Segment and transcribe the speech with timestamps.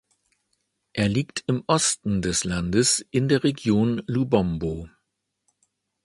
[0.93, 4.89] Er liegt im Osten des Landes in der Region Lubombo.